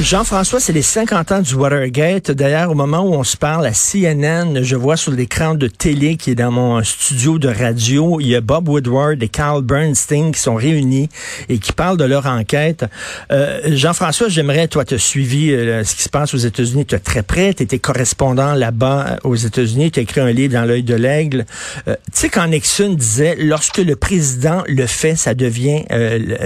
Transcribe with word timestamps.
Jean-François, 0.00 0.60
c'est 0.60 0.72
les 0.72 0.82
50 0.82 1.32
ans 1.32 1.40
du 1.40 1.54
Watergate. 1.54 2.30
D'ailleurs, 2.30 2.70
au 2.70 2.74
moment 2.74 3.00
où 3.00 3.14
on 3.14 3.24
se 3.24 3.36
parle 3.36 3.66
à 3.66 3.72
CNN, 3.72 4.62
je 4.62 4.76
vois 4.76 4.96
sur 4.96 5.10
l'écran 5.10 5.56
de 5.56 5.66
télé 5.66 6.16
qui 6.16 6.30
est 6.30 6.34
dans 6.36 6.52
mon 6.52 6.84
studio 6.84 7.40
de 7.40 7.48
radio, 7.48 8.20
il 8.20 8.28
y 8.28 8.36
a 8.36 8.40
Bob 8.40 8.68
Woodward 8.68 9.20
et 9.20 9.28
Carl 9.28 9.60
Bernstein 9.60 10.30
qui 10.30 10.38
sont 10.38 10.54
réunis 10.54 11.08
et 11.48 11.58
qui 11.58 11.72
parlent 11.72 11.96
de 11.96 12.04
leur 12.04 12.26
enquête. 12.26 12.84
Euh, 13.32 13.60
Jean-François, 13.74 14.28
j'aimerais, 14.28 14.68
toi, 14.68 14.84
te 14.84 14.94
suivi 14.94 15.50
euh, 15.50 15.82
ce 15.82 15.96
qui 15.96 16.02
se 16.04 16.08
passe 16.08 16.32
aux 16.32 16.38
États-Unis. 16.38 16.86
Tu 16.86 16.94
es 16.94 17.00
très 17.00 17.24
près, 17.24 17.52
tu 17.52 17.64
étais 17.64 17.80
correspondant 17.80 18.54
là-bas 18.54 19.06
euh, 19.08 19.16
aux 19.24 19.34
États-Unis, 19.34 19.90
tu 19.90 19.98
as 19.98 20.04
écrit 20.04 20.20
un 20.20 20.30
livre 20.30 20.54
dans 20.54 20.64
l'œil 20.64 20.84
de 20.84 20.94
l'aigle. 20.94 21.44
tu 21.86 21.92
sais, 22.12 22.28
quand 22.28 22.46
Nixon 22.46 22.90
disait, 22.90 23.34
lorsque 23.36 23.78
le 23.78 23.96
président 23.96 24.62
le 24.68 24.86
fait, 24.86 25.16
ça 25.16 25.34
devient 25.34 25.82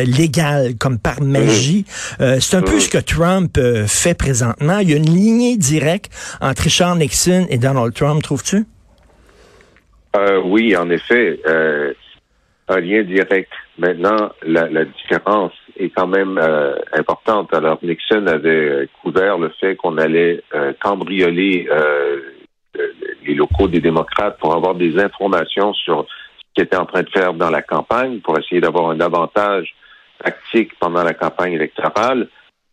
légal, 0.06 0.74
comme 0.78 0.98
par 0.98 1.20
magie. 1.20 1.84
c'est 2.18 2.54
un 2.54 2.62
peu 2.62 2.80
ce 2.80 2.88
que 2.88 2.98
Trump 2.98 3.41
euh, 3.58 3.86
fait 3.86 4.16
présentement. 4.16 4.78
Il 4.78 4.90
y 4.90 4.94
a 4.94 4.96
une 4.96 5.10
lignée 5.10 5.56
directe 5.56 6.12
entre 6.40 6.62
Richard 6.62 6.96
Nixon 6.96 7.46
et 7.50 7.58
Donald 7.58 7.94
Trump, 7.94 8.22
trouves-tu? 8.22 8.64
Euh, 10.16 10.40
oui, 10.44 10.76
en 10.76 10.90
effet, 10.90 11.40
euh, 11.46 11.92
un 12.68 12.80
lien 12.80 13.02
direct. 13.02 13.50
Maintenant, 13.78 14.30
la, 14.42 14.84
différence 14.84 15.52
est 15.78 15.88
quand 15.90 16.06
même 16.06 16.38
importante. 16.92 17.52
Alors, 17.54 17.78
Nixon 17.82 18.26
avait 18.26 18.88
couvert 19.02 19.38
le 19.38 19.50
fait 19.58 19.76
qu'on 19.76 19.96
allait 19.96 20.42
cambrioler 20.80 21.66
les 23.26 23.34
locaux 23.34 23.68
des 23.68 23.80
démocrates 23.80 24.38
pour 24.38 24.54
avoir 24.54 24.74
des 24.74 24.98
informations 24.98 25.72
sur 25.72 26.06
ce 26.06 26.42
qu'ils 26.54 26.64
étaient 26.64 26.76
en 26.76 26.84
train 26.84 27.02
de 27.02 27.10
faire 27.10 27.32
dans 27.32 27.50
la 27.50 27.62
campagne, 27.62 28.20
pour 28.20 28.38
essayer 28.38 28.60
d'avoir 28.60 28.90
un 28.90 29.00
avantage 29.00 29.74
tactique 30.22 30.72
pendant 30.78 31.02
la 31.02 31.14
campagne 31.14 31.54
électorale. 31.54 32.28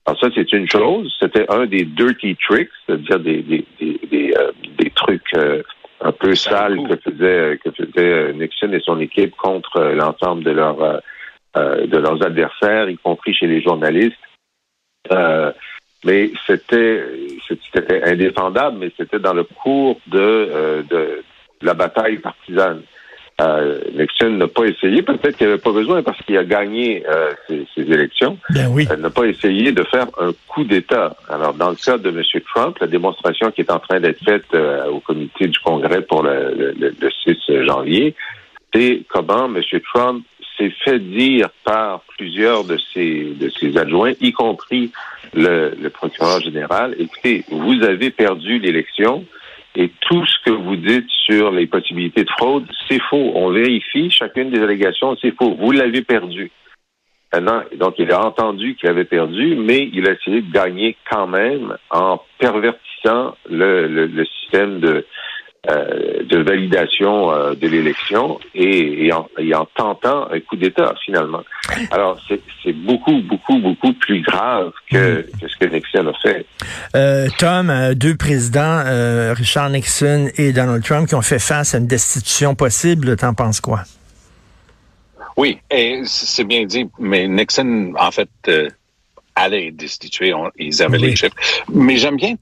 Alors 0.10 0.22
ça, 0.22 0.30
c'est 0.34 0.52
une 0.54 0.68
chose. 0.68 1.16
C'était 1.22 1.46
un 1.52 1.68
des 1.68 1.86
dirty 1.86 2.36
tricks, 2.36 2.72
c'est-à-dire 2.88 3.20
des, 3.20 3.44
des, 3.44 3.66
des, 3.80 4.34
euh, 4.36 4.52
des, 4.76 4.90
trucs 4.90 5.36
euh, 5.36 5.62
un 6.02 6.12
peu 6.12 6.34
sales 6.34 6.80
que 6.90 6.96
faisait, 6.96 7.60
que 7.64 7.70
faisait 7.70 8.12
euh, 8.12 8.34
Nixon 8.34 8.74
et 8.74 8.80
son 8.80 9.00
équipe 9.00 9.36
contre 9.36 9.80
l'ensemble 9.80 10.44
de 10.44 10.50
leurs 10.50 11.02
de 11.56 11.98
leurs 11.98 12.26
adversaires, 12.26 12.90
y 12.90 12.98
compris 12.98 13.36
chez 13.36 13.46
les 13.46 13.62
journalistes. 13.62 14.18
mais 16.04 16.32
c'était 16.48 17.04
c'était 17.72 18.04
indéfendable, 18.04 18.78
mais 18.80 18.92
c'était 18.98 19.20
dans 19.20 19.34
le 19.34 19.44
cours 19.44 20.00
de, 20.08 20.84
de 20.90 21.24
la 21.62 21.76
bataille 21.76 22.18
partisane. 22.18 22.82
Euh, 23.42 23.80
Nixon 23.94 24.32
n'a 24.32 24.48
pas 24.48 24.66
essayé, 24.66 25.02
peut-être 25.02 25.38
qu'il 25.38 25.48
n'avait 25.48 25.60
pas 25.60 25.72
besoin 25.72 26.04
parce 26.04 26.18
qu'il 26.24 26.38
a 26.38 26.44
gagné 26.44 27.04
euh, 27.08 27.32
ces, 27.48 27.82
élections, 27.82 28.38
ben 28.50 28.68
oui. 28.72 28.88
Euh, 28.92 28.98
n'a 28.98 29.10
pas 29.10 29.26
essayé 29.26 29.72
de 29.72 29.84
faire 29.84 30.08
un 30.20 30.32
coup 30.48 30.64
d'État. 30.66 31.16
Alors, 31.30 31.54
dans 31.54 31.70
le 31.70 31.76
cas 31.76 31.98
de 31.98 32.10
M. 32.10 32.22
Trump, 32.54 32.78
la 32.80 32.88
démonstration 32.88 33.52
qui 33.52 33.62
est 33.62 33.72
en 33.72 33.80
train 33.80 34.00
d'être 34.00 34.24
faite 34.24 34.54
au 34.92 35.00
comité 35.00 35.48
du 35.48 35.60
Congrès 35.60 36.02
pour 36.02 36.24
le, 36.24 36.94
6 37.24 37.66
janvier, 37.66 38.16
c'est 38.74 39.04
comment 39.08 39.46
M. 39.46 39.62
Trump 39.94 40.26
s'est 40.58 40.74
fait 40.84 41.00
dire 41.00 41.50
par 41.64 42.02
plusieurs 42.18 42.66
de 42.66 42.78
ses, 42.94 43.34
de 43.40 43.50
ses 43.50 43.78
adjoints, 43.78 44.12
y 44.20 44.34
compris 44.34 44.92
le, 45.34 45.74
le 45.82 45.90
procureur 45.90 46.42
général, 46.42 46.96
écoutez, 47.00 47.46
vous 47.50 47.82
avez 47.84 48.10
perdu 48.10 48.60
l'élection, 48.60 49.26
et 49.76 49.92
tout 50.02 50.26
ce 50.26 50.36
que 50.46 50.52
vous 50.52 50.76
dites 50.76 51.10
sur 51.26 51.52
les 51.52 51.68
possibilités 51.68 52.24
de 52.24 52.30
fraude, 52.30 52.66
c'est 52.88 53.02
faux. 53.10 53.32
On 53.36 53.52
vérifie 53.52 54.10
chacune 54.10 54.50
des 54.50 54.62
allégations, 54.62 55.16
c'est 55.22 55.36
faux. 55.36 55.56
Vous 55.60 55.72
l'avez 55.72 56.02
perdu. 56.02 56.52
Maintenant, 57.32 57.62
donc 57.76 57.96
il 58.00 58.12
a 58.12 58.26
entendu 58.26 58.76
qu'il 58.76 58.90
avait 58.90 59.06
perdu, 59.06 59.56
mais 59.56 59.90
il 59.94 60.08
a 60.08 60.14
essayé 60.14 60.42
de 60.42 60.52
gagner 60.52 60.98
quand 61.10 61.28
même 61.28 61.78
en 61.92 62.20
pervertissant 62.40 63.36
le, 63.48 64.26
système 64.26 64.80
de, 64.80 65.06
euh, 65.70 66.24
de 66.24 66.38
validation 66.40 67.32
euh, 67.32 67.54
de 67.54 67.68
l'élection 67.68 68.40
et, 68.56 69.12
en, 69.14 69.66
tentant 69.76 70.28
un 70.32 70.40
coup 70.40 70.56
d'État 70.56 70.96
finalement. 71.06 71.44
Alors 71.92 72.20
c'est 72.28 72.42
beaucoup, 72.74 73.22
beaucoup, 73.22 73.60
beaucoup 73.60 73.94
plus 73.94 74.22
grave 74.22 74.72
que, 74.90 75.28
ce 75.42 75.58
que 75.58 75.66
Nixon 75.66 76.08
a 76.08 76.14
fait. 76.22 76.46
Euh, 76.96 77.28
Tom, 77.38 77.72
deux 77.96 78.16
présidents, 78.16 78.84
Richard 79.34 79.70
Nixon 79.70 80.30
et 80.36 80.52
Donald 80.52 80.84
Trump, 80.84 81.08
qui 81.08 81.16
ont 81.16 81.22
fait 81.22 81.40
face 81.40 81.76
à 81.76 81.78
une 81.78 81.88
destitution 81.88 82.56
possible, 82.56 83.16
t'en 83.16 83.34
penses 83.34 83.62
quoi? 83.62 83.82
Oui, 85.38 85.60
et 85.72 86.02
c'est 86.06 86.44
bien 86.44 86.66
dit, 86.66 86.90
mais 87.00 87.28
Nixon, 87.28 87.94
en 87.98 88.12
fait, 88.12 88.30
allait 89.36 89.72
destituer, 89.72 90.34
ils 90.58 90.82
avaient 90.82 90.98
les 90.98 91.16
chiffres. 91.16 91.36
Mais 91.72 91.98
j'aime 91.98 92.18
bien 92.18 92.36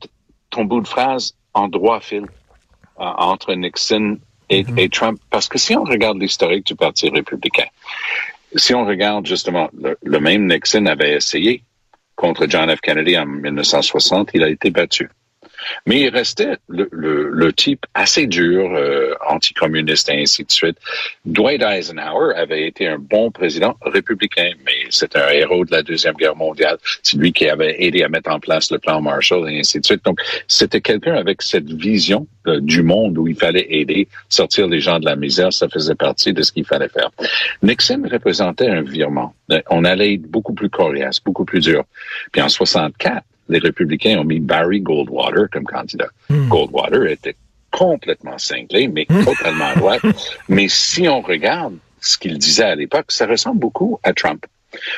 ton 0.49 0.65
bout 0.65 0.81
de 0.81 0.87
phrase 0.87 1.33
en 1.53 1.67
droit 1.67 1.99
fil. 1.99 2.25
Euh, 2.99 3.03
entre 3.03 3.53
Nixon 3.53 4.17
et, 4.49 4.89
Trump. 4.89 5.19
Parce 5.29 5.47
que 5.47 5.59
si 5.59 5.75
on 5.75 5.83
regarde 5.83 6.19
l'historique 6.19 6.65
du 6.65 6.75
Parti 6.75 7.09
républicain, 7.09 7.67
si 8.55 8.73
on 8.73 8.85
regarde 8.85 9.25
justement, 9.25 9.69
le, 9.73 10.19
même 10.19 10.47
Nixon 10.47 10.85
avait 10.85 11.13
essayé 11.13 11.63
contre 12.15 12.47
John 12.49 12.73
F. 12.75 12.81
Kennedy 12.81 13.17
en 13.17 13.25
1960, 13.25 14.31
il 14.33 14.43
a 14.43 14.49
été 14.49 14.71
battu. 14.71 15.09
Mais 15.85 16.01
il 16.01 16.09
restait 16.09 16.57
le, 16.67 16.87
le, 16.91 17.29
le 17.29 17.53
type 17.53 17.85
assez 17.93 18.27
dur, 18.27 18.69
euh, 18.73 19.13
anticommuniste 19.27 20.09
et 20.09 20.21
ainsi 20.21 20.43
de 20.43 20.51
suite. 20.51 20.77
Dwight 21.25 21.61
Eisenhower 21.61 22.35
avait 22.35 22.67
été 22.67 22.87
un 22.87 22.97
bon 22.97 23.31
président 23.31 23.75
républicain, 23.81 24.51
mais 24.65 24.87
c'est 24.89 25.15
un 25.15 25.29
héros 25.29 25.65
de 25.65 25.71
la 25.71 25.83
Deuxième 25.83 26.15
Guerre 26.15 26.35
mondiale. 26.35 26.77
C'est 27.03 27.17
lui 27.17 27.31
qui 27.33 27.49
avait 27.49 27.83
aidé 27.83 28.03
à 28.03 28.09
mettre 28.09 28.31
en 28.31 28.39
place 28.39 28.71
le 28.71 28.79
plan 28.79 29.01
Marshall 29.01 29.49
et 29.49 29.59
ainsi 29.59 29.79
de 29.79 29.85
suite. 29.85 30.03
Donc, 30.05 30.19
c'était 30.47 30.81
quelqu'un 30.81 31.15
avec 31.15 31.41
cette 31.41 31.71
vision 31.71 32.27
euh, 32.47 32.59
du 32.61 32.83
monde 32.83 33.17
où 33.17 33.27
il 33.27 33.35
fallait 33.35 33.67
aider, 33.69 34.07
sortir 34.29 34.67
les 34.67 34.79
gens 34.79 34.99
de 34.99 35.05
la 35.05 35.15
misère. 35.15 35.51
Ça 35.51 35.67
faisait 35.69 35.95
partie 35.95 36.33
de 36.33 36.41
ce 36.43 36.51
qu'il 36.51 36.65
fallait 36.65 36.89
faire. 36.89 37.11
Nixon 37.61 38.03
représentait 38.09 38.69
un 38.69 38.81
virement. 38.81 39.33
On 39.69 39.85
allait 39.85 40.15
être 40.15 40.23
beaucoup 40.23 40.53
plus 40.53 40.69
coriace, 40.69 41.19
beaucoup 41.23 41.45
plus 41.45 41.61
dur. 41.61 41.83
Puis 42.31 42.41
en 42.41 42.49
64, 42.49 43.23
les 43.49 43.59
républicains 43.59 44.19
ont 44.19 44.23
mis 44.23 44.39
Barry 44.39 44.81
Goldwater 44.81 45.49
comme 45.51 45.65
candidat. 45.65 46.09
Hmm. 46.29 46.47
Goldwater 46.49 47.07
était 47.07 47.35
complètement 47.71 48.37
cinglé, 48.37 48.87
mais 48.87 49.05
hmm. 49.09 49.25
totalement 49.25 49.65
à 49.65 49.75
droite. 49.75 50.01
mais 50.49 50.67
si 50.69 51.07
on 51.07 51.21
regarde 51.21 51.77
ce 52.01 52.17
qu'il 52.17 52.37
disait 52.37 52.63
à 52.63 52.75
l'époque, 52.75 53.11
ça 53.11 53.25
ressemble 53.25 53.59
beaucoup 53.59 53.99
à 54.03 54.13
Trump. 54.13 54.45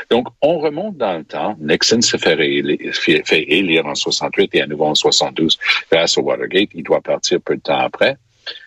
Donc, 0.10 0.28
on 0.42 0.60
remonte 0.60 0.98
dans 0.98 1.18
le 1.18 1.24
temps. 1.24 1.56
Nixon 1.60 2.02
se 2.02 2.18
fait, 2.18 2.38
élire, 2.40 3.86
en 3.86 3.96
68 3.96 4.56
et 4.56 4.62
à 4.62 4.68
nouveau 4.68 4.86
en 4.86 4.96
72 4.96 5.58
grâce 5.92 6.18
au 6.18 6.22
Watergate. 6.22 6.70
Il 6.74 6.84
doit 6.84 7.02
partir 7.02 7.40
peu 7.42 7.56
de 7.56 7.62
temps 7.62 7.80
après. 7.80 8.18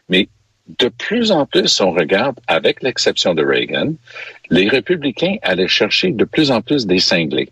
Mais 0.09 0.29
de 0.79 0.89
plus 0.89 1.33
en 1.33 1.45
plus, 1.45 1.81
on 1.81 1.91
regarde, 1.91 2.39
avec 2.47 2.83
l'exception 2.83 3.35
de 3.35 3.45
Reagan, 3.45 3.95
les 4.51 4.69
républicains 4.69 5.37
allaient 5.43 5.69
chercher 5.69 6.13
de 6.13 6.25
plus 6.25 6.51
en 6.51 6.63
plus 6.63 6.87
des 6.87 7.01
cinglés. 7.01 7.49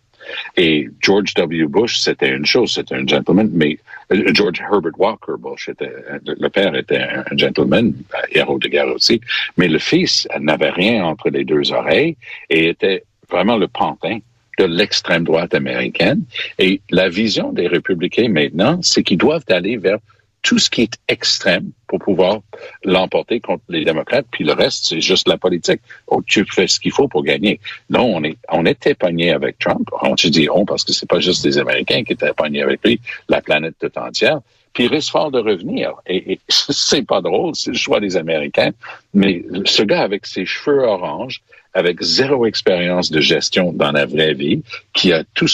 Et 0.57 0.89
George 1.01 1.35
W. 1.35 1.67
Bush, 1.67 1.99
c'était 1.99 2.31
une 2.31 2.47
chose, 2.47 2.75
c'était 2.75 2.95
un 2.95 3.07
gentleman, 3.07 3.51
mais 3.53 3.79
euh, 4.13 4.33
George 4.35 4.61
Herbert 4.61 4.99
Walker 4.99 5.35
Bush, 5.39 5.69
était, 5.69 5.93
le 6.25 6.49
père 6.49 6.75
était 6.75 7.03
un 7.03 7.37
gentleman, 7.37 7.95
euh, 8.15 8.19
héros 8.33 8.59
de 8.59 8.69
guerre 8.69 8.89
aussi, 8.89 9.21
mais 9.57 9.69
le 9.69 9.79
fils 9.79 10.29
n'avait 10.39 10.71
rien 10.71 11.05
entre 11.05 11.31
les 11.31 11.45
deux 11.45 11.73
oreilles 11.73 12.17
et 12.49 12.69
était 12.69 13.05
vraiment 13.31 13.57
le 13.57 13.69
pantin 13.69 14.19
de 14.59 14.65
l'extrême 14.65 15.25
droite 15.25 15.55
américaine. 15.55 16.25
Et 16.59 16.81
la 16.91 17.09
vision 17.09 17.53
des 17.53 17.67
républicains 17.67 18.29
maintenant, 18.29 18.81
c'est 18.83 19.03
qu'ils 19.03 19.19
doivent 19.19 19.45
aller 19.49 19.77
vers 19.77 19.99
tout 20.43 20.59
ce 20.59 20.71
qui 20.71 20.83
est 20.83 20.95
extrême 21.09 21.71
pour 21.87 21.99
pouvoir 21.99 22.41
l'emporter 22.85 23.41
contre 23.41 23.65
les 23.69 23.85
démocrates, 23.85 24.27
puis 24.31 24.45
le 24.45 24.53
reste, 24.53 24.87
c'est 24.87 25.01
juste 25.01 25.29
la 25.29 25.37
politique. 25.37 25.81
Oh, 26.07 26.23
tu 26.27 26.45
fais 26.45 26.67
ce 26.67 26.81
qu'il 26.81 26.93
faut 26.93 27.09
pour 27.09 27.23
gagner. 27.23 27.61
Non, 27.91 28.05
on 28.05 28.25
est, 28.25 28.37
on 28.49 28.65
était 28.65 28.95
pogné 28.95 29.33
avec 29.33 29.59
Trump. 29.59 29.89
On 30.03 30.17
se 30.17 30.29
dit 30.29 30.49
on 30.51 30.65
parce 30.65 30.85
que 30.85 30.93
c'est 30.93 31.09
pas 31.09 31.21
juste 31.21 31.45
les 31.45 31.59
Américains 31.59 32.05
qui 32.05 32.15
étaient 32.15 32.33
pognés 32.33 32.63
avec 32.63 32.81
lui, 32.85 33.01
la 33.29 33.41
planète 33.41 33.75
toute 33.81 33.97
entière. 33.99 34.41
Puis 34.73 34.85
il 34.85 34.91
risque 34.91 35.11
fort 35.11 35.31
de 35.31 35.41
revenir. 35.41 35.95
Et, 36.07 36.39
c'est 36.49 37.03
pas 37.03 37.21
drôle, 37.21 37.55
c'est 37.55 37.73
le 37.73 37.77
choix 37.77 38.01
des 38.01 38.17
Américains. 38.17 38.71
Mais 39.13 39.45
ce 39.65 39.83
gars 39.83 40.03
avec 40.03 40.27
ses 40.27 40.47
cheveux 40.47 40.83
orange, 40.83 41.43
avec 41.75 42.03
zéro 42.03 42.47
expérience 42.47 43.11
de 43.11 43.21
gestion 43.21 43.73
dans 43.73 43.93
la 43.93 44.07
vraie 44.07 44.35
vie, 44.35 44.63
qui 44.93 45.13
a 45.13 45.25
tout 45.35 45.49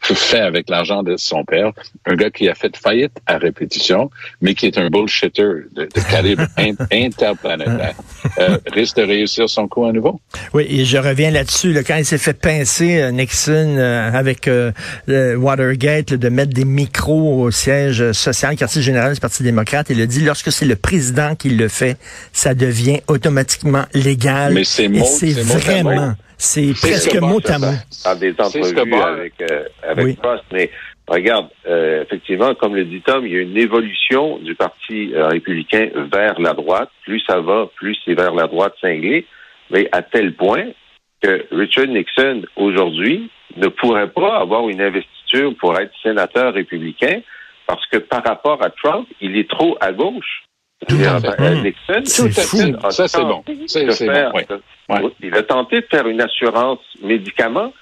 fait 0.00 0.40
avec 0.40 0.68
l'argent 0.68 1.02
de 1.02 1.16
son 1.16 1.44
père, 1.44 1.72
un 2.06 2.14
gars 2.14 2.30
qui 2.30 2.48
a 2.48 2.54
fait 2.54 2.76
faillite 2.76 3.12
à 3.26 3.38
répétition, 3.38 4.10
mais 4.40 4.54
qui 4.54 4.66
est 4.66 4.78
un 4.78 4.88
bullshitter 4.88 5.42
de, 5.74 5.84
de 5.84 6.10
calibre 6.10 6.44
interplanétaire, 6.92 7.94
euh, 8.38 8.58
risque 8.72 8.96
de 8.96 9.02
réussir 9.02 9.48
son 9.48 9.68
coup 9.68 9.84
à 9.84 9.92
nouveau? 9.92 10.20
Oui, 10.54 10.66
et 10.68 10.84
je 10.84 10.98
reviens 10.98 11.30
là-dessus. 11.30 11.72
Là, 11.72 11.82
quand 11.82 11.96
il 11.96 12.04
s'est 12.04 12.18
fait 12.18 12.34
pincer, 12.34 13.00
euh, 13.00 13.10
Nixon, 13.10 13.76
euh, 13.76 14.10
avec 14.12 14.48
euh, 14.48 14.72
Watergate, 15.08 16.14
de 16.14 16.28
mettre 16.28 16.52
des 16.52 16.64
micros 16.64 17.42
au 17.42 17.50
siège 17.50 18.12
social, 18.12 18.56
quartier 18.56 18.82
général 18.82 19.14
du 19.14 19.20
Parti 19.20 19.42
démocrate, 19.42 19.88
il 19.90 20.00
a 20.00 20.06
dit, 20.06 20.20
lorsque 20.20 20.52
c'est 20.52 20.66
le 20.66 20.76
président 20.76 21.34
qui 21.34 21.50
le 21.50 21.68
fait, 21.68 21.96
ça 22.32 22.54
devient 22.54 23.00
automatiquement 23.08 23.84
légal. 23.94 24.54
Mais 24.54 24.64
c'est 24.64 24.88
vraiment... 25.32 26.14
C'est 26.40 26.72
presque 26.72 27.14
mot 27.16 27.38
à 27.46 27.58
mot. 27.58 27.66
Dans 28.04 28.18
des 28.18 28.34
entrevues 28.38 28.94
avec, 28.94 29.34
euh, 29.42 29.64
avec 29.82 30.20
Post, 30.22 30.44
mais 30.52 30.70
regarde, 31.06 31.48
euh, 31.66 32.02
effectivement, 32.02 32.54
comme 32.54 32.74
le 32.74 32.86
dit 32.86 33.02
Tom, 33.02 33.26
il 33.26 33.32
y 33.32 33.36
a 33.36 33.42
une 33.42 33.58
évolution 33.58 34.38
du 34.38 34.54
Parti 34.54 35.12
euh, 35.14 35.28
républicain 35.28 35.90
vers 36.10 36.40
la 36.40 36.54
droite. 36.54 36.88
Plus 37.04 37.20
ça 37.28 37.40
va, 37.40 37.68
plus 37.76 37.94
c'est 38.06 38.14
vers 38.14 38.32
la 38.32 38.46
droite 38.46 38.72
cinglée, 38.80 39.26
mais 39.70 39.88
à 39.92 40.00
tel 40.00 40.34
point 40.34 40.68
que 41.22 41.44
Richard 41.52 41.88
Nixon, 41.88 42.42
aujourd'hui, 42.56 43.30
ne 43.56 43.68
pourrait 43.68 44.08
pas 44.08 44.38
avoir 44.38 44.66
une 44.70 44.80
investiture 44.80 45.54
pour 45.60 45.78
être 45.78 45.92
sénateur 46.02 46.54
républicain 46.54 47.20
parce 47.66 47.84
que 47.86 47.98
par 47.98 48.24
rapport 48.24 48.64
à 48.64 48.70
Trump, 48.70 49.06
il 49.20 49.36
est 49.36 49.48
trop 49.48 49.76
à 49.80 49.92
gauche. 49.92 50.44
Tout 50.88 50.96
à 51.04 51.20
fait. 51.20 51.62
Nixon, 51.62 52.02
c'est 52.04 52.30
fou. 52.32 52.90
Ça, 52.90 53.06
c'est 53.06 53.20
bon. 53.20 53.42
C'est 53.66 53.86
bon. 54.06 54.32
Oui. 54.88 55.10
Il 55.22 55.34
a 55.34 55.42
tenté 55.42 55.80
de 55.80 55.86
faire 55.86 56.06
une 56.08 56.20
assurance 56.20 56.80
médicaments 57.02 57.72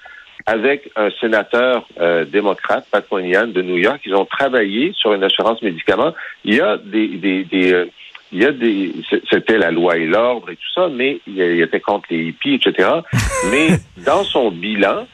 avec 0.45 0.89
un 0.95 1.09
sénateur 1.19 1.87
euh, 1.99 2.25
démocrate, 2.25 2.85
Pat 2.91 3.05
Moynihan, 3.11 3.47
de 3.47 3.61
New 3.61 3.77
York. 3.77 4.01
Ils 4.05 4.15
ont 4.15 4.25
travaillé 4.25 4.93
sur 4.95 5.13
une 5.13 5.23
assurance 5.23 5.61
médicaments. 5.61 6.13
Il 6.43 6.55
y 6.55 6.61
a 6.61 6.77
des, 6.77 7.07
des, 7.07 7.43
des 7.43 7.73
euh, 7.73 7.85
il 8.31 8.43
y 8.43 8.45
a 8.45 8.51
des, 8.51 8.93
c'était 9.29 9.57
la 9.57 9.71
loi 9.71 9.97
et 9.97 10.05
l'ordre 10.05 10.51
et 10.51 10.55
tout 10.55 10.71
ça, 10.75 10.87
mais 10.87 11.19
il 11.25 11.41
était 11.41 11.79
contre 11.79 12.07
les 12.11 12.25
hippies, 12.25 12.55
etc. 12.55 12.89
mais 13.51 13.69
dans 14.05 14.23
son 14.23 14.51
bilan, 14.51 14.99
euh, 14.99 15.05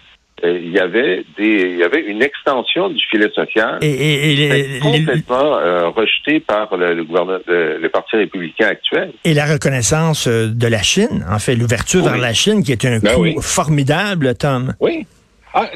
il 0.43 0.71
y 0.71 0.79
avait 0.79 1.25
des, 1.37 1.71
il 1.71 1.77
y 1.77 1.83
avait 1.83 2.01
une 2.01 2.21
extension 2.21 2.89
du 2.89 3.01
filet 3.09 3.29
social 3.33 3.79
et, 3.81 4.79
complètement 4.81 5.57
euh, 5.57 5.89
rejeté 5.89 6.39
par 6.39 6.75
le, 6.75 7.03
gouvernement, 7.03 7.39
le, 7.47 7.87
Parti 7.87 8.17
républicain 8.17 8.67
actuel. 8.67 9.13
Et 9.23 9.33
la 9.33 9.45
reconnaissance 9.45 10.27
euh, 10.27 10.47
de 10.47 10.67
la 10.67 10.81
Chine, 10.81 11.25
en 11.29 11.39
fait, 11.39 11.55
l'ouverture 11.55 12.03
vers 12.03 12.17
la 12.17 12.33
Chine, 12.33 12.63
qui 12.63 12.73
est 12.73 12.85
un 12.85 12.99
ben 12.99 13.13
coup 13.13 13.41
formidable, 13.41 14.35
Tom. 14.35 14.73
Oui. 14.81 15.07
Ah, 15.53 15.69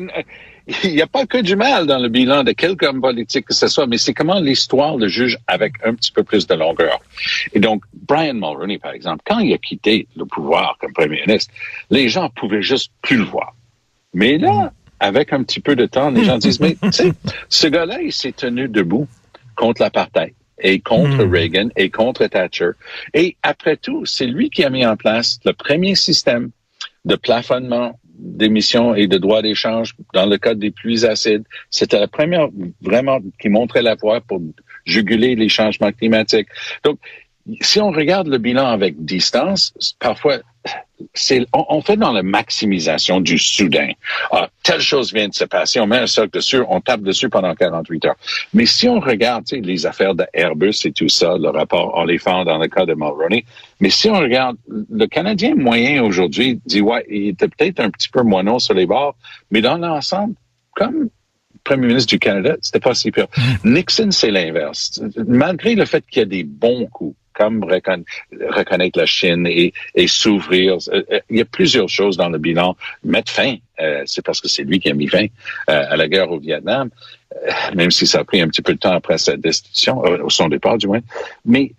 il 0.84 0.94
n'y 0.94 1.02
a 1.02 1.08
pas 1.08 1.26
que 1.26 1.38
du 1.38 1.56
mal 1.56 1.88
dans 1.88 2.00
le 2.00 2.10
bilan 2.10 2.44
de 2.44 2.52
quelque 2.52 2.86
homme 2.86 3.02
politique 3.02 3.46
que 3.46 3.54
ce 3.54 3.68
soit, 3.68 3.88
mais 3.88 3.98
c'est 3.98 4.14
comment 4.14 4.40
l'histoire 4.40 4.98
le 4.98 5.08
juge 5.08 5.38
avec 5.48 5.74
un 5.84 5.96
petit 5.96 6.12
peu 6.12 6.24
plus 6.24 6.48
de 6.48 6.56
longueur. 6.56 7.00
Et 7.54 7.60
donc, 7.60 7.84
Brian 7.94 8.34
Mulroney, 8.34 8.78
par 8.78 8.92
exemple, 8.92 9.22
quand 9.26 9.40
il 9.40 9.54
a 9.54 9.58
quitté 9.58 10.08
le 10.16 10.26
pouvoir 10.26 10.78
comme 10.80 10.94
premier 10.94 11.22
ministre, 11.26 11.54
les 11.90 12.10
gens 12.10 12.30
pouvaient 12.30 12.62
juste 12.62 12.92
plus 13.02 13.18
le 13.18 13.24
voir. 13.24 13.54
Mais 14.14 14.38
là, 14.38 14.74
avec 15.00 15.34
un 15.34 15.44
petit 15.44 15.60
peu 15.60 15.76
de 15.76 15.86
temps, 15.86 16.10
les 16.10 16.26
gens 16.26 16.38
disent, 16.38 16.60
mais 16.60 16.76
tu 16.82 16.92
sais, 16.92 17.12
ce 17.48 17.68
gars-là, 17.68 18.02
il 18.02 18.12
s'est 18.12 18.32
tenu 18.32 18.68
debout 18.68 19.08
contre 19.56 19.82
l'apartheid 19.82 20.34
et 20.62 20.80
contre 20.80 21.24
hmm. 21.24 21.32
Reagan 21.32 21.70
et 21.76 21.90
contre 21.90 22.28
Thatcher. 22.28 22.72
Et 23.14 23.38
après 23.44 23.78
tout, 23.78 24.06
c'est 24.06 24.26
lui 24.26 24.50
qui 24.50 24.64
a 24.64 24.70
mis 24.70 24.86
en 24.86 24.98
place 24.98 25.40
le 25.46 25.54
premier 25.54 25.96
système 25.96 26.52
de 27.06 27.16
plafonnement 27.16 27.98
d'émissions 28.20 28.96
et 28.96 29.08
de 29.08 29.18
droits 29.18 29.42
d'échange 29.42 29.96
dans 30.14 30.26
le 30.26 30.38
cas 30.38 30.54
des 30.54 30.72
pluies 30.72 31.06
acides. 31.06 31.44
C'était 31.70 32.00
la 32.00 32.08
première 32.08 32.50
vraiment 32.82 33.20
qui 33.40 33.48
montrait 33.48 33.82
la 33.82 33.96
voie 33.96 34.20
pour 34.20 34.42
juguler 34.86 35.36
les 35.36 35.48
changements 35.48 35.92
climatiques. 35.94 36.50
Donc, 36.84 37.00
si 37.62 37.80
on 37.80 37.92
regarde 37.92 38.28
le 38.28 38.38
bilan 38.38 38.68
avec 38.68 39.04
distance, 39.04 39.74
parfois 40.00 40.40
c'est 41.14 41.46
on, 41.54 41.82
fait 41.82 41.96
dans 41.96 42.12
la 42.12 42.24
maximisation 42.24 43.22
du 43.22 43.38
soudain. 43.38 43.92
Ah, 44.32 44.50
telle 44.64 44.82
chose 44.82 45.14
vient 45.14 45.30
de 45.30 45.34
se 45.34 45.46
passer, 45.46 45.80
on 45.80 45.88
met 45.88 45.98
un 45.98 46.08
socle 46.08 46.32
dessus, 46.32 46.62
on 46.68 46.82
tape 46.82 47.02
dessus 47.02 47.30
pendant 47.30 47.56
48 47.56 48.06
heures. 48.06 48.16
Mais 48.54 48.66
si 48.66 48.90
on 48.90 49.00
regarde 49.00 49.46
les 49.52 49.86
affaires 49.86 50.14
d'Airbus 50.14 50.76
et 50.84 50.92
tout 50.92 51.08
ça, 51.08 51.38
le 51.38 51.50
rapport 51.50 51.98
Oliphant 51.98 52.44
dans 52.44 52.58
le 52.58 52.68
cas 52.68 52.86
de 52.86 52.94
Mulroney, 52.94 53.46
mais 53.80 53.90
si 53.90 54.10
on 54.10 54.20
regarde, 54.20 54.58
le 54.68 55.06
Canadien 55.08 55.56
moyen 55.56 56.04
aujourd'hui 56.04 56.60
dit, 56.66 56.82
ouais, 56.82 57.06
il 57.10 57.30
était 57.30 57.48
peut-être 57.48 57.80
un 57.80 57.90
petit 57.90 58.10
peu 58.10 58.22
moineau 58.22 58.60
sur 58.60 58.74
les 58.74 58.86
bords, 58.86 59.16
mais 59.52 59.62
dans 59.62 59.78
l'ensemble, 59.78 60.34
comme 60.76 61.10
premier 61.64 61.88
ministre 61.88 62.10
du 62.10 62.20
Canada, 62.20 62.56
c'était 62.62 62.80
pas 62.80 62.94
si 62.94 63.12
pire. 63.12 63.28
Mm. 63.64 63.74
Nixon, 63.74 64.12
c'est 64.12 64.32
l'inverse. 64.32 65.02
Malgré 65.28 65.76
le 65.76 65.86
fait 65.86 66.04
qu'il 66.10 66.20
y 66.20 66.24
a 66.24 66.26
des 66.26 66.44
bons 66.44 66.88
coups, 66.88 67.16
comme 67.40 67.64
reconnaître 67.64 69.00
la 69.00 69.06
Chine 69.06 69.48
et, 69.48 69.74
s'ouvrir. 70.08 70.78
Euh, 70.92 71.04
euh, 71.12 71.20
il 71.30 71.38
y 71.38 71.42
a 71.42 71.46
plusieurs 71.46 71.88
choses 71.88 72.18
dans 72.18 72.28
le 72.28 72.38
bilan. 72.38 72.76
Mettre 73.06 73.32
fin, 73.32 73.56
euh, 73.80 74.04
c'est 74.06 74.24
parce 74.24 74.42
que 74.42 74.50
c'est 74.50 74.64
lui 74.64 74.80
qui 74.80 74.90
a 74.90 74.94
mis 74.94 75.08
fin 75.08 75.28
à 75.68 75.96
la 75.96 76.08
guerre 76.08 76.30
au 76.32 76.40
Vietnam, 76.40 76.90
même 77.76 77.92
si 77.92 78.06
ça 78.06 78.20
a 78.20 78.24
pris 78.26 78.42
un 78.42 78.50
petit 78.50 78.62
peu 78.62 78.74
de 78.74 78.80
temps 78.80 78.92
après 78.92 79.18
sa 79.18 79.38
destitution, 79.38 80.00
au 80.00 80.30
son 80.30 80.50
départ 80.50 80.78
du 80.78 80.88
moins. 80.88 81.00
Mais 81.46 81.72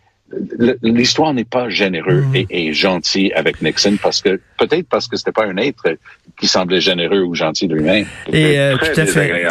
l'histoire 0.83 1.35
n'est 1.35 1.45
pas 1.45 1.69
généreux 1.69 2.23
mm. 2.23 2.47
et, 2.51 2.73
gentil 2.73 3.33
avec 3.35 3.63
Nixon 3.63 3.97
parce 4.01 4.21
que 4.21 4.41
peut-être 4.59 4.89
parce 4.89 5.09
que 5.09 5.17
c'était 5.17 5.33
pas 5.33 5.47
un 5.47 5.57
être 5.57 5.97
qui 6.39 6.47
semblait 6.47 6.81
généreux 6.81 7.23
ou 7.23 7.35
gentil 7.35 7.67
lui-même. 7.67 8.07
Et 8.33 8.59
euh, 8.59 8.77
tout 8.77 9.01
à 9.01 9.07
fait. 9.07 9.43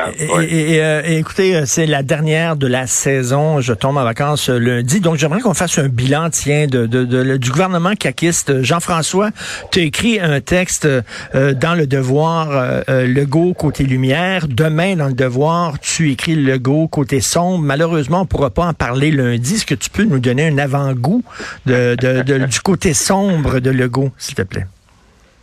Et, 0.49 0.81
euh, 0.81 1.01
et, 1.05 1.17
écoutez, 1.17 1.55
euh, 1.55 1.63
c'est 1.65 1.85
la 1.85 2.01
dernière 2.01 2.55
de 2.55 2.67
la 2.67 2.87
saison. 2.87 3.61
Je 3.61 3.73
tombe 3.73 3.97
en 3.97 4.03
vacances 4.03 4.49
lundi, 4.49 4.99
donc 4.99 5.17
j'aimerais 5.17 5.41
qu'on 5.41 5.53
fasse 5.53 5.77
un 5.77 5.89
bilan, 5.89 6.29
tiens, 6.29 6.67
de, 6.67 6.85
de, 6.85 7.37
du 7.37 7.51
gouvernement 7.51 7.95
caquiste. 7.95 8.63
Jean-François, 8.63 9.31
tu 9.71 9.79
as 9.79 9.83
écrit 9.83 10.19
un 10.19 10.39
texte 10.41 10.87
dans 11.33 11.77
le 11.77 11.85
Devoir, 11.85 12.83
Legault 12.87 13.53
côté 13.53 13.83
lumière. 13.83 14.47
Demain, 14.47 14.95
dans 14.95 15.07
le 15.07 15.13
Devoir, 15.13 15.79
tu 15.79 16.11
écris 16.11 16.35
Legault 16.35 16.87
côté 16.87 17.19
sombre. 17.21 17.59
Malheureusement, 17.59 18.21
on 18.21 18.25
pourra 18.25 18.49
pas 18.49 18.65
en 18.65 18.73
parler 18.73 19.11
lundi. 19.11 19.55
Est-ce 19.55 19.65
que 19.65 19.75
tu 19.75 19.89
peux 19.89 20.03
nous 20.03 20.19
donner 20.19 20.47
un 20.47 20.57
avant-goût 20.75 21.23
du 21.65 22.59
côté 22.63 22.93
sombre 22.93 23.59
de 23.59 23.71
Legault, 23.71 24.11
s'il 24.17 24.35
te 24.35 24.43
plaît? 24.43 24.65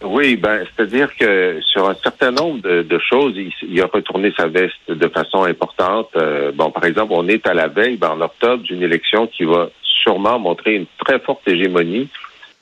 Oui, 0.03 0.37
ben, 0.37 0.65
c'est-à-dire 0.65 1.09
que 1.17 1.59
sur 1.63 1.89
un 1.89 1.95
certain 1.95 2.31
nombre 2.31 2.61
de, 2.61 2.99
choses, 2.99 3.35
il, 3.63 3.81
a 3.81 3.87
retourné 3.87 4.33
sa 4.37 4.47
veste 4.47 4.89
de 4.89 5.09
façon 5.09 5.45
importante. 5.45 6.11
Euh, 6.17 6.53
bon, 6.53 6.71
par 6.71 6.85
exemple, 6.85 7.13
on 7.15 7.27
est 7.29 7.47
à 7.47 7.55
la 7.55 7.69
veille, 7.69 7.97
ben, 7.97 8.11
en 8.11 8.21
octobre, 8.21 8.63
d'une 8.63 8.83
élection 8.83 9.27
qui 9.27 9.45
va 9.45 9.71
sûrement 9.83 10.39
montrer 10.39 10.75
une 10.75 10.87
très 11.05 11.19
forte 11.19 11.49
hégémonie 11.49 12.09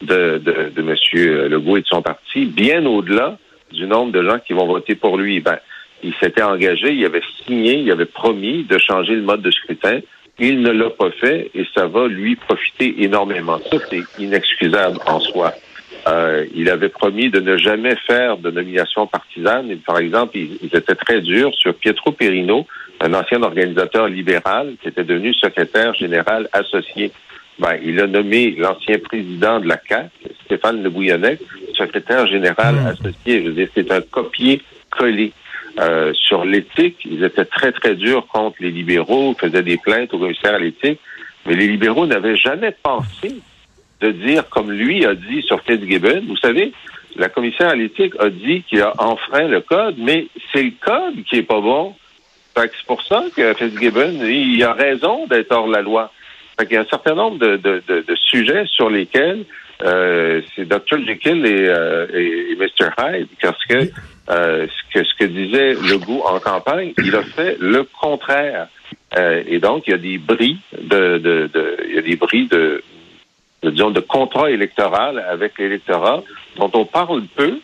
de, 0.00 0.38
de, 0.38 0.70
de 0.74 0.80
M. 0.80 1.48
Legault 1.50 1.76
et 1.76 1.82
de 1.82 1.86
son 1.86 2.02
parti, 2.02 2.46
bien 2.46 2.86
au-delà 2.86 3.36
du 3.72 3.86
nombre 3.86 4.12
de 4.12 4.22
gens 4.22 4.38
qui 4.38 4.52
vont 4.52 4.66
voter 4.66 4.94
pour 4.94 5.18
lui. 5.18 5.40
Ben, 5.40 5.58
il 6.04 6.14
s'était 6.14 6.42
engagé, 6.42 6.92
il 6.92 7.04
avait 7.04 7.22
signé, 7.44 7.78
il 7.78 7.90
avait 7.90 8.04
promis 8.04 8.62
de 8.64 8.78
changer 8.78 9.14
le 9.14 9.22
mode 9.22 9.42
de 9.42 9.50
scrutin. 9.50 10.00
Il 10.38 10.62
ne 10.62 10.70
l'a 10.70 10.90
pas 10.90 11.10
fait 11.10 11.50
et 11.54 11.64
ça 11.74 11.86
va 11.86 12.08
lui 12.08 12.36
profiter 12.36 13.02
énormément. 13.02 13.58
Ça, 13.70 13.78
c'est 13.88 14.02
inexcusable 14.18 14.98
en 15.06 15.20
soi. 15.20 15.54
Euh, 16.06 16.44
il 16.54 16.68
avait 16.68 16.88
promis 16.88 17.30
de 17.30 17.40
ne 17.40 17.56
jamais 17.56 17.96
faire 18.06 18.36
de 18.36 18.50
nomination 18.50 19.06
partisane. 19.06 19.70
Et, 19.70 19.76
par 19.76 19.98
exemple, 19.98 20.36
il, 20.36 20.66
était 20.66 20.94
très 20.94 21.20
dur 21.20 21.52
sur 21.54 21.74
Pietro 21.74 22.12
Perino, 22.12 22.66
un 23.00 23.14
ancien 23.14 23.42
organisateur 23.42 24.08
libéral 24.08 24.74
qui 24.82 24.88
était 24.88 25.04
devenu 25.04 25.32
secrétaire 25.34 25.94
général 25.94 26.48
associé. 26.52 27.12
Ben, 27.58 27.78
il 27.82 28.00
a 28.00 28.06
nommé 28.06 28.50
l'ancien 28.58 28.98
président 28.98 29.60
de 29.60 29.68
la 29.68 29.76
CAC, 29.76 30.10
Stéphane 30.44 30.82
Le 30.82 30.90
Bouillonnec, 30.90 31.40
secrétaire 31.78 32.26
général 32.26 32.74
hmm. 32.74 32.86
associé. 32.86 33.42
Je 33.42 33.48
veux 33.48 33.54
dire, 33.54 33.68
c'est 33.74 33.90
un 33.92 34.00
copier-coller. 34.00 35.32
Euh, 35.80 36.12
sur 36.14 36.44
l'éthique, 36.44 36.98
ils 37.04 37.24
étaient 37.24 37.44
très, 37.44 37.72
très 37.72 37.96
durs 37.96 38.26
contre 38.28 38.56
les 38.60 38.70
libéraux, 38.70 39.34
faisaient 39.38 39.62
des 39.62 39.76
plaintes 39.76 40.14
au 40.14 40.18
commissaire 40.18 40.54
à 40.54 40.58
l'éthique, 40.58 41.00
mais 41.46 41.54
les 41.54 41.66
libéraux 41.66 42.06
n'avaient 42.06 42.36
jamais 42.36 42.74
pensé 42.82 43.40
de 44.00 44.10
dire, 44.10 44.48
comme 44.48 44.70
lui 44.70 45.04
a 45.04 45.14
dit 45.14 45.42
sur 45.42 45.60
Fitzgibbon, 45.62 46.22
vous 46.28 46.36
savez, 46.36 46.72
la 47.16 47.28
commissaire 47.28 47.70
à 47.70 47.74
l'éthique 47.74 48.14
a 48.18 48.28
dit 48.28 48.62
qu'il 48.68 48.82
a 48.82 48.92
enfreint 48.98 49.48
le 49.48 49.60
code, 49.60 49.96
mais 49.98 50.26
c'est 50.52 50.62
le 50.62 50.72
code 50.80 51.24
qui 51.24 51.36
est 51.36 51.42
pas 51.42 51.60
bon. 51.60 51.94
c'est 52.56 52.86
pour 52.86 53.02
ça 53.02 53.24
que 53.36 53.54
Fitzgibbon, 53.54 54.20
il 54.24 54.62
a 54.62 54.72
raison 54.72 55.26
d'être 55.26 55.52
hors 55.52 55.68
la 55.68 55.82
loi. 55.82 56.12
Fait 56.58 56.66
il 56.70 56.74
y 56.74 56.76
a 56.76 56.82
un 56.82 56.86
certain 56.86 57.14
nombre 57.14 57.38
de, 57.38 57.56
de, 57.56 57.82
de, 57.88 58.14
sujets 58.14 58.64
sur 58.66 58.88
lesquels 58.88 59.44
euh, 59.82 60.40
c'est 60.54 60.68
Dr. 60.68 61.04
Jekyll 61.04 61.44
et, 61.44 61.66
euh, 61.68 62.06
et, 62.14 62.54
Mr. 62.56 62.90
Hyde, 62.96 63.26
parce 63.42 63.64
que, 63.64 63.90
euh, 64.30 64.66
ce 64.66 64.98
que 64.98 65.04
ce 65.04 65.14
que 65.18 65.24
disait 65.24 65.74
Legault 65.74 66.22
en 66.24 66.38
campagne, 66.38 66.94
il 66.98 67.14
a 67.14 67.22
fait 67.22 67.56
le 67.60 67.84
contraire. 68.00 68.68
Euh, 69.18 69.42
et 69.46 69.58
donc, 69.58 69.84
il 69.86 69.90
y 69.90 69.94
a 69.94 69.98
des 69.98 70.18
bris 70.18 70.58
de, 70.80 71.18
de, 71.18 71.50
de 71.52 71.76
il 71.88 71.94
y 71.94 71.98
a 71.98 72.02
des 72.02 72.16
bris 72.16 72.46
de, 72.46 72.82
de, 73.62 73.70
disons, 73.70 73.90
de 73.90 74.00
contrat 74.00 74.50
électoral 74.50 75.18
avec 75.28 75.58
l'électorat 75.58 76.22
dont 76.56 76.70
on 76.74 76.84
parle 76.84 77.24
peu, 77.36 77.58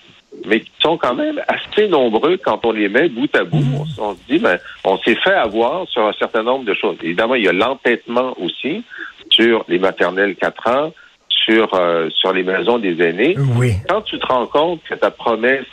mais 0.46 0.60
qui 0.60 0.70
sont 0.80 0.98
quand 0.98 1.14
même 1.14 1.40
assez 1.48 1.88
nombreux 1.88 2.36
quand 2.36 2.64
on 2.64 2.72
les 2.72 2.88
met 2.88 3.08
bout 3.08 3.34
à 3.34 3.44
bout. 3.44 3.64
On, 3.98 4.02
on 4.02 4.14
se 4.14 4.20
dit, 4.28 4.38
ben, 4.38 4.58
on 4.84 4.98
s'est 4.98 5.16
fait 5.16 5.32
avoir 5.32 5.88
sur 5.88 6.06
un 6.06 6.12
certain 6.12 6.42
nombre 6.42 6.64
de 6.64 6.74
choses. 6.74 6.96
Évidemment, 7.02 7.34
il 7.36 7.44
y 7.44 7.48
a 7.48 7.52
l'entêtement 7.52 8.34
aussi 8.38 8.84
sur 9.30 9.64
les 9.68 9.78
maternelles 9.78 10.36
4 10.36 10.68
ans, 10.68 10.92
sur, 11.28 11.72
euh, 11.74 12.08
sur 12.10 12.32
les 12.32 12.42
maisons 12.42 12.78
des 12.78 13.00
aînés. 13.02 13.36
Oui. 13.56 13.72
Quand 13.88 14.02
tu 14.02 14.18
te 14.18 14.26
rends 14.26 14.46
compte 14.46 14.82
que 14.84 14.94
ta 14.94 15.10
promesse 15.10 15.66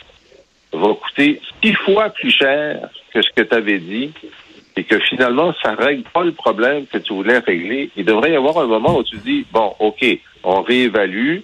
va 0.72 0.94
coûter 0.94 1.40
six 1.62 1.74
fois 1.74 2.10
plus 2.10 2.30
cher 2.30 2.88
que 3.12 3.22
ce 3.22 3.28
que 3.34 3.42
tu 3.42 3.54
avais 3.54 3.78
dit, 3.78 4.12
et 4.76 4.84
que 4.84 4.98
finalement, 5.00 5.52
ça 5.62 5.74
règle 5.74 6.04
pas 6.14 6.22
le 6.22 6.32
problème 6.32 6.86
que 6.86 6.98
tu 6.98 7.12
voulais 7.12 7.38
régler, 7.38 7.90
il 7.96 8.04
devrait 8.04 8.32
y 8.32 8.36
avoir 8.36 8.58
un 8.58 8.66
moment 8.66 8.98
où 8.98 9.02
tu 9.02 9.16
dis, 9.18 9.44
bon, 9.52 9.74
OK, 9.80 10.04
on 10.44 10.62
réévalue, 10.62 11.38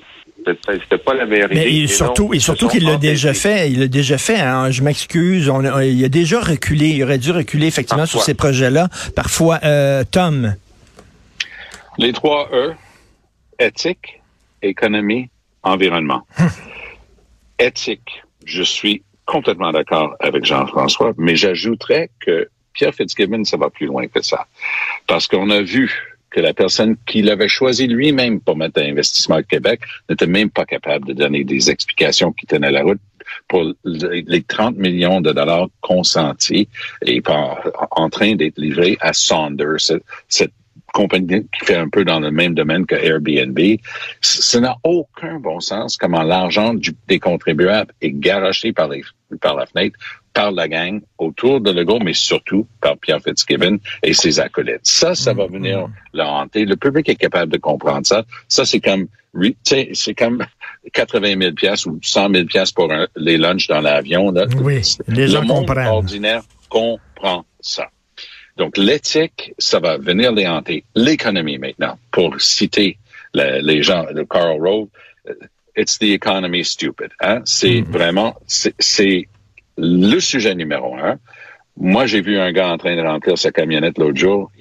c'était 0.69 0.99
pas 0.99 1.15
la 1.15 1.27
meilleure 1.27 1.49
Mais 1.51 1.63
idée. 1.69 1.79
et 1.79 1.83
Et 1.85 1.87
surtout, 1.87 2.35
et 2.35 2.39
surtout 2.39 2.69
qu'il 2.69 2.85
l'a 2.85 2.97
déjà 2.97 3.33
fait. 3.35 3.71
Il 3.71 3.81
l'a 3.81 3.89
déjà 3.89 4.19
fait. 4.19 4.39
hein. 4.41 4.71
Je 4.71 4.83
m'excuse. 4.83 5.49
On 5.49 5.63
il 5.81 6.05
a 6.05 6.09
déjà 6.09 6.39
reculé. 6.41 6.89
Il 6.89 7.03
aurait 7.03 7.19
dû 7.19 7.31
reculer 7.31 7.67
effectivement 7.67 8.05
sur 8.07 8.23
ces 8.23 8.35
projets-là. 8.35 8.89
Parfois, 9.17 9.59
euh, 9.65 10.05
Tom. 10.11 10.55
Les 11.99 12.13
trois 12.13 12.51
E, 12.53 12.73
éthique, 13.59 14.21
économie, 14.61 15.31
environnement. 15.63 16.27
éthique, 17.59 18.23
je 18.45 18.63
suis 18.63 19.03
complètement 19.27 19.73
d'accord 19.73 20.17
avec 20.21 20.45
Jean-François, 20.45 21.13
mais 21.17 21.37
j'ajouterais 21.37 22.11
que 22.21 22.49
Pierre 22.73 22.95
Fitzgibbon, 22.95 23.45
ça 23.45 23.57
va 23.57 23.71
plus 23.71 23.87
loin 23.87 24.07
que 24.09 24.23
ça. 24.23 24.47
Parce 25.07 25.29
qu'on 25.29 25.51
a 25.51 25.63
vu 25.63 26.17
que 26.31 26.41
la 26.41 26.53
personne 26.53 26.97
qui 27.07 27.23
l'avait 27.23 27.49
choisi 27.49 27.87
lui-même 27.87 28.41
pour 28.41 28.57
mettre 28.57 28.81
un 28.81 28.87
investissement 28.87 29.37
au 29.37 29.43
Québec 29.43 29.81
n'était 30.11 30.27
même 30.27 30.51
pas 30.51 30.65
capable 30.65 31.07
de 31.07 31.13
donner 31.13 31.45
des 31.45 31.71
explications 31.71 32.33
qui 32.33 32.47
tenaient 32.47 32.73
la 32.73 32.83
route 32.83 33.01
pour 33.49 33.73
les 33.85 34.43
30 34.43 34.77
millions 34.77 35.21
de 35.21 35.33
dollars 35.33 35.69
consentis 35.81 36.69
et 37.07 37.23
en 37.29 38.11
train 38.11 38.35
d'être 38.35 38.59
livrés 38.59 38.99
à 39.01 39.13
Saunders, 39.13 39.93
compagnie 40.95 41.47
qui 41.53 41.67
fait 41.67 41.77
un 41.77 41.89
peu 41.89 42.05
dans 42.05 42.21
le 42.21 42.31
même 42.31 42.55
domaine 42.55 42.87
que 42.87 42.95
Airbnb. 42.95 43.59
Ça 44.21 44.61
n'a 44.61 44.77
aucun 44.85 45.39
bon 45.41 45.61
sens 45.61 45.97
comment 45.97 46.23
l'argent 46.23 46.73
des 47.09 47.19
contribuables 47.19 47.93
est 48.01 48.13
garoché 48.13 48.73
par, 48.73 48.89
les, 48.89 49.03
par 49.41 49.57
la 49.57 49.67
fenêtre 49.67 49.99
par 50.33 50.51
la 50.51 50.67
gang 50.67 51.01
autour 51.19 51.61
de 51.61 51.71
Legault, 51.71 52.01
mais 52.01 52.13
surtout 52.13 52.67
par 52.81 52.97
Pierre 52.99 53.21
Fitzgibbon 53.23 53.79
et 54.03 54.15
ses 54.15 54.41
acolytes. 54.41 54.81
Ça, 54.83 55.15
ça 55.15 55.33
va 55.33 55.47
venir 55.47 55.87
le 56.13 56.23
hanter. 56.25 56.65
Le 56.65 56.75
public 56.75 57.09
est 57.09 57.15
capable 57.15 57.53
de 57.53 57.59
comprendre 57.59 58.05
ça. 58.05 58.25
Ça, 58.49 58.65
c'est 58.65 58.81
comme, 58.81 59.07
oui, 59.33 59.57
tu 59.65 59.77
sais, 59.77 59.91
c'est 59.93 60.15
comme 60.15 60.45
80 60.93 61.39
000 61.41 61.53
pièces 61.55 61.87
ou 61.87 62.01
100 62.03 62.31
000 62.35 62.47
pièces 62.47 62.73
pour 62.73 62.93
un- 62.93 63.07
les 63.15 63.37
lunchs 63.39 63.69
dans 63.69 63.81
l'avion. 63.81 64.35
Oui, 64.61 64.81
les 65.07 65.29
gens 65.29 65.41
le 65.43 65.47
monde 65.47 65.67
comprennent. 65.69 65.87
ordinaire 65.87 66.43
comprend 66.69 67.45
ça. 67.61 67.87
Donc, 68.57 68.77
l'éthique, 68.77 69.53
ça 69.59 69.81
va 69.81 69.97
venir 69.99 70.33
les 70.33 70.47
hanter. 70.47 70.85
L'économie, 70.95 71.59
maintenant, 71.59 71.99
pour 72.13 72.41
citer 72.41 72.99
le- 73.35 73.61
les 73.61 73.83
gens 73.83 74.05
de 74.13 74.23
Carl 74.23 74.61
Rove, 74.61 74.89
euh, 75.29 75.35
it's 75.77 75.99
the 75.99 76.05
economy 76.05 76.65
stupid. 76.65 77.11
Hein? 77.21 77.43
C'est 77.45 77.81
vraiment, 77.83 78.37
c'est- 78.47 79.29
le 79.77 80.21
sujet 80.21 80.55
numéro 80.55 80.97
un. 80.97 81.19
Moi, 81.77 82.07
j'ai 82.07 82.21
vu 82.21 82.39
un 82.39 82.53
gars 82.53 82.69
en 82.69 82.79
train 82.79 82.95
de 82.95 83.01
remplir 83.03 83.37
sa 83.37 83.51
camionnette 83.51 83.99
l'autre 83.99 84.17
jour. 84.17 84.53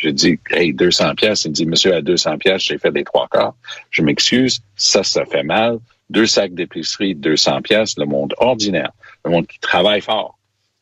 J'ai 0.00 0.12
dit, 0.12 0.40
hey, 0.50 0.74
200 0.74 1.14
pièces. 1.14 1.44
Il 1.44 1.50
me 1.50 1.54
dit, 1.54 1.66
monsieur, 1.66 1.94
à 1.94 2.02
200 2.02 2.36
pièces, 2.38 2.62
j'ai 2.64 2.78
fait 2.78 2.90
des 2.90 3.04
trois 3.04 3.28
quarts. 3.28 3.54
Je 3.92 4.02
m'excuse. 4.02 4.60
Ça, 4.74 5.04
ça 5.04 5.24
fait 5.24 5.44
mal. 5.44 5.78
Deux 6.08 6.26
sacs 6.26 6.52
d'épicerie, 6.54 7.14
200 7.14 7.62
pièces. 7.62 7.96
Le 7.96 8.06
monde 8.06 8.34
ordinaire. 8.38 8.90
Le 9.24 9.30
monde 9.30 9.46
qui 9.46 9.60
travaille 9.60 10.00
fort. 10.00 10.36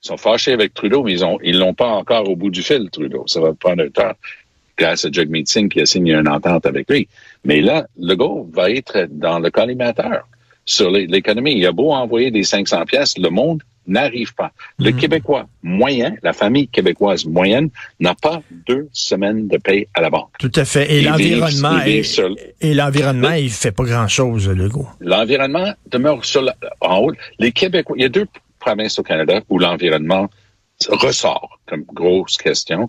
Ils 0.05 0.09
sont 0.09 0.17
fâchés 0.17 0.53
avec 0.53 0.75
Trudeau, 0.75 1.03
mais 1.03 1.13
ils 1.13 1.25
ont, 1.25 1.39
ils 1.43 1.59
l'ont 1.59 1.75
pas 1.75 1.89
encore 1.89 2.29
au 2.29 2.37
bout 2.37 2.51
du 2.51 2.63
fil, 2.63 2.89
Trudeau. 2.91 3.25
Ça 3.27 3.41
va 3.41 3.53
prendre 3.53 3.83
un 3.83 3.89
temps. 3.89 4.13
Grâce 4.77 5.05
à 5.05 5.09
Jagmeet 5.11 5.43
Singh 5.47 5.69
qui 5.73 5.81
a 5.81 5.87
signé 5.87 6.15
une 6.15 6.29
entente 6.29 6.65
avec 6.67 6.89
lui. 6.89 7.09
Mais 7.45 7.61
là, 7.61 7.87
Legault 7.99 8.49
va 8.53 8.71
être 8.71 9.09
dans 9.11 9.41
le 9.41 9.51
collimateur 9.51 10.29
sur 10.65 10.89
l'économie. 10.91 11.55
Il 11.57 11.67
a 11.67 11.73
beau 11.73 11.91
envoyer 11.93 12.31
des 12.31 12.45
500 12.45 12.85
pièces, 12.85 13.19
le 13.19 13.29
monde 13.29 13.61
n'arrive 13.89 14.35
pas. 14.37 14.53
Le 14.79 14.93
Québécois 14.93 15.49
moyen, 15.65 16.15
la 16.23 16.33
famille 16.33 16.69
québécoise 16.69 17.25
moyenne, 17.25 17.71
n'a 17.99 18.15
pas 18.15 18.41
deux 18.69 18.89
semaines 18.93 19.49
de 19.49 19.57
paye 19.57 19.89
à 19.95 20.01
la 20.03 20.11
banque. 20.11 20.31
Tout 20.39 20.53
à 20.55 20.65
fait. 20.65 20.93
Et 20.95 21.01
l'environnement, 21.03 21.83
et, 21.85 22.03
sur- 22.05 22.37
et 22.61 22.75
l'environnement, 22.75 23.33
il 23.33 23.51
fait 23.51 23.73
pas 23.73 23.83
grand-chose, 23.85 24.49
Legault. 24.49 24.87
L'environnement 25.01 25.73
demeure 25.91 26.25
sur 26.25 26.43
la- 26.43 26.55
en 26.83 26.99
haut. 26.99 27.13
Les 27.41 27.51
Québécois, 27.51 27.97
il 27.99 28.03
y 28.03 28.07
a 28.07 28.11
deux 28.11 28.27
provinces 28.59 28.99
au 28.99 29.03
Canada 29.03 29.41
où 29.49 29.59
l'environnement 29.59 30.29
ressort 30.89 31.61
comme 31.67 31.85
grosse 31.93 32.37
question. 32.37 32.89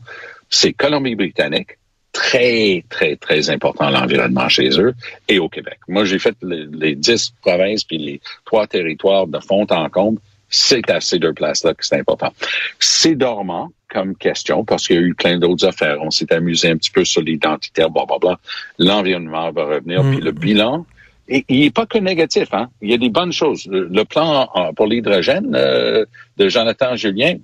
C'est 0.49 0.73
Colombie-Britannique, 0.73 1.77
très, 2.11 2.83
très, 2.89 3.15
très 3.15 3.49
important 3.49 3.89
l'environnement 3.89 4.49
chez 4.49 4.69
eux, 4.79 4.93
et 5.27 5.39
au 5.39 5.49
Québec. 5.49 5.79
Moi, 5.87 6.05
j'ai 6.05 6.19
fait 6.19 6.35
les, 6.41 6.95
dix 6.95 7.31
provinces 7.41 7.83
puis 7.83 7.97
les 7.97 8.21
trois 8.45 8.67
territoires 8.67 9.27
de 9.27 9.39
fond 9.39 9.65
en 9.69 9.89
comble. 9.89 10.19
C'est 10.51 10.89
à 10.89 10.99
ces 10.99 11.19
deux 11.19 11.33
places-là 11.33 11.75
que 11.75 11.85
c'est 11.85 11.99
important. 11.99 12.33
C'est 12.79 13.15
dormant 13.15 13.71
comme 13.87 14.15
question 14.15 14.65
parce 14.65 14.87
qu'il 14.87 14.95
y 14.95 14.99
a 14.99 15.01
eu 15.03 15.13
plein 15.13 15.37
d'autres 15.37 15.67
affaires. 15.67 15.97
On 16.01 16.09
s'est 16.09 16.31
amusé 16.33 16.69
un 16.69 16.77
petit 16.77 16.89
peu 16.89 17.05
sur 17.05 17.21
l'identitaire, 17.21 17.91
blablabla. 17.91 18.39
L'environnement 18.79 19.51
va 19.51 19.65
revenir. 19.65 20.03
Mm. 20.03 20.11
Puis 20.11 20.21
le 20.21 20.31
bilan, 20.31 20.85
il 21.29 21.59
n'est 21.59 21.69
pas 21.71 21.85
que 21.85 21.97
négatif. 21.97 22.53
Hein? 22.53 22.69
Il 22.81 22.89
y 22.89 22.93
a 22.93 22.97
des 22.97 23.09
bonnes 23.09 23.31
choses. 23.31 23.67
Le, 23.69 24.03
plan 24.03 24.49
euh, 24.55 24.71
pour 24.73 24.87
l'hydrogène 24.87 25.55
euh, 25.55 26.05
de 26.37 26.49
Jonathan 26.49 26.95
Julien, 26.95 27.35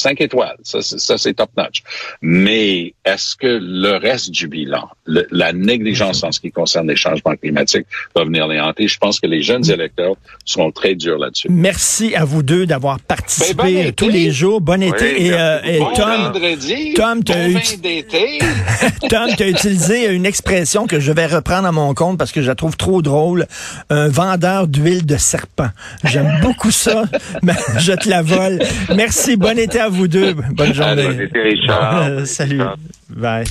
cinq 0.00 0.20
étoiles. 0.20 0.56
Ça, 0.62 0.82
c'est- 0.82 0.98
ça 0.98 1.18
c'est 1.18 1.34
top 1.34 1.50
notch. 1.56 1.82
Mais 2.22 2.94
est-ce 3.04 3.36
que 3.36 3.58
le 3.60 3.96
reste 3.96 4.30
du 4.30 4.48
bilan, 4.48 4.88
le- 5.04 5.26
la 5.30 5.52
négligence 5.52 6.22
en 6.22 6.32
ce 6.32 6.40
qui 6.40 6.50
concerne 6.50 6.88
les 6.88 6.96
changements 6.96 7.36
climatiques, 7.36 7.86
va 8.14 8.24
venir 8.24 8.46
les 8.46 8.60
hanter? 8.60 8.88
Je 8.88 8.98
pense 8.98 9.20
que 9.20 9.26
les 9.26 9.42
jeunes 9.42 9.68
électeurs 9.70 10.14
seront 10.44 10.70
très 10.70 10.94
durs 10.94 11.18
là-dessus. 11.18 11.48
Merci 11.50 12.14
à 12.14 12.24
vous 12.24 12.42
deux 12.42 12.66
d'avoir 12.66 13.00
participé 13.00 13.54
Ben, 13.54 13.64
bon 13.74 13.80
été. 13.80 13.92
tous 13.92 14.08
les 14.08 14.30
jours. 14.30 14.60
Bon 14.60 14.82
été. 14.82 15.14
Oui, 15.18 15.26
et, 15.26 15.32
euh, 15.32 15.58
et. 15.64 15.78
Bon 15.78 15.92
Tom, 15.92 16.22
vendredi, 16.32 16.94
Tom, 16.94 17.20
bon 17.20 17.24
tu 17.24 17.32
as 19.44 19.48
utilisé 19.48 20.06
une 20.12 20.26
expression 20.26 20.86
que 20.86 21.00
je 21.00 21.12
vais 21.12 21.26
reprendre 21.26 21.66
à 21.68 21.72
mon 21.72 21.92
compte 21.94 22.18
parce 22.18 22.32
que 22.32 22.42
je 22.42 22.48
la 22.48 22.54
trouve 22.54 22.76
trop 22.76 23.02
drôle. 23.02 23.46
Un 23.90 24.08
vendeur 24.08 24.66
d'huile 24.68 25.04
de 25.06 25.16
serpent. 25.16 25.68
J'aime 26.04 26.38
beaucoup 26.42 26.70
ça, 26.70 27.04
mais 27.42 27.54
je 27.78 27.92
te 27.92 28.08
la 28.08 28.22
vole. 28.22 28.60
Merci. 28.94 29.36
Bon 29.36 29.58
été 29.58 29.80
à 29.80 29.88
vous 29.88 29.89
deux. 30.08 30.34
Bonne 30.34 30.74
journée. 30.74 31.28
Richard. 31.34 32.10
Salut. 32.26 32.62
Bye. 33.08 33.44